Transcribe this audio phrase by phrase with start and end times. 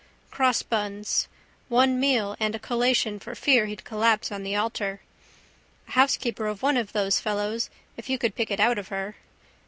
[0.31, 1.27] Crossbuns.
[1.69, 5.01] One meal and a collation for fear he'd collapse on the altar.
[5.89, 9.17] A housekeeper of one of those fellows if you could pick it out of her.